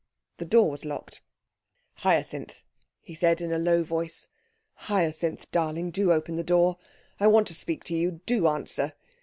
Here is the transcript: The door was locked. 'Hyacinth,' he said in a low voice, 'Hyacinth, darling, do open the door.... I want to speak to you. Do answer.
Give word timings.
The 0.37 0.45
door 0.45 0.71
was 0.71 0.83
locked. 0.83 1.21
'Hyacinth,' 1.97 2.63
he 3.01 3.13
said 3.13 3.39
in 3.39 3.51
a 3.51 3.59
low 3.59 3.83
voice, 3.83 4.29
'Hyacinth, 4.73 5.45
darling, 5.51 5.91
do 5.91 6.11
open 6.11 6.37
the 6.37 6.43
door.... 6.43 6.79
I 7.19 7.27
want 7.27 7.45
to 7.49 7.53
speak 7.53 7.83
to 7.83 7.93
you. 7.93 8.19
Do 8.25 8.47
answer. 8.47 8.93